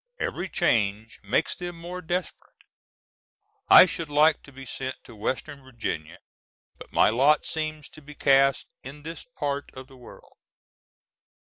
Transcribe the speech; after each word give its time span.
Every 0.19 0.49
change 0.49 1.19
makes 1.21 1.55
them 1.55 1.77
more 1.79 2.01
desperate. 2.01 2.55
I 3.69 3.85
should 3.85 4.09
like 4.09 4.41
to 4.41 4.51
be 4.51 4.65
sent 4.65 4.95
to 5.03 5.15
Western 5.15 5.61
Virginia, 5.63 6.17
but 6.79 6.91
my 6.91 7.11
lot 7.11 7.45
seems 7.45 7.87
to 7.89 8.01
be 8.01 8.15
cast 8.15 8.65
in 8.81 9.03
this 9.03 9.25
part 9.37 9.69
of 9.75 9.85
the 9.85 9.97
world. 9.97 10.37